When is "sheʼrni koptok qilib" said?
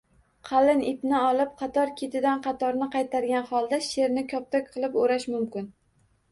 3.91-5.01